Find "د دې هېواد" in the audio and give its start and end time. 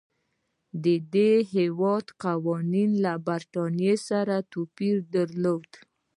0.83-2.05